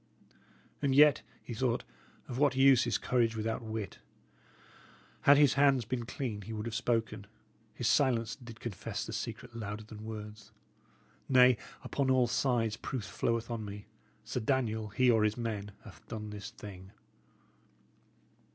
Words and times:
"And 0.81 0.95
yet," 0.95 1.21
he 1.43 1.53
thought, 1.53 1.83
"of 2.27 2.39
what 2.39 2.55
use 2.55 2.87
is 2.87 2.97
courage 2.97 3.35
without 3.35 3.61
wit? 3.61 3.99
Had 5.29 5.37
his 5.37 5.53
hands 5.53 5.85
been 5.85 6.07
clean, 6.07 6.41
he 6.41 6.53
would 6.53 6.65
have 6.65 6.73
spoken; 6.73 7.27
his 7.75 7.87
silence 7.87 8.35
did 8.35 8.59
confess 8.59 9.05
the 9.05 9.13
secret 9.13 9.55
louder 9.55 9.83
than 9.83 10.03
words. 10.03 10.51
Nay, 11.29 11.55
upon 11.83 12.09
all 12.09 12.25
sides, 12.25 12.77
proof 12.77 13.03
floweth 13.03 13.51
on 13.51 13.63
me. 13.63 13.85
Sir 14.23 14.39
Daniel, 14.39 14.87
he 14.87 15.11
or 15.11 15.23
his 15.23 15.37
men, 15.37 15.71
hath 15.83 16.07
done 16.07 16.31
this 16.31 16.49
thing." 16.49 16.93